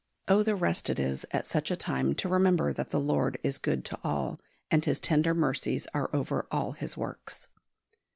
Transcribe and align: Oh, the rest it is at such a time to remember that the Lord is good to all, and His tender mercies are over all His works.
Oh, 0.27 0.41
the 0.41 0.55
rest 0.55 0.89
it 0.89 0.99
is 0.99 1.27
at 1.29 1.45
such 1.45 1.69
a 1.69 1.75
time 1.75 2.15
to 2.15 2.27
remember 2.27 2.73
that 2.73 2.89
the 2.89 2.99
Lord 2.99 3.37
is 3.43 3.59
good 3.59 3.85
to 3.85 3.99
all, 4.03 4.39
and 4.71 4.83
His 4.83 4.99
tender 4.99 5.35
mercies 5.35 5.85
are 5.93 6.09
over 6.11 6.47
all 6.49 6.71
His 6.71 6.97
works. 6.97 7.49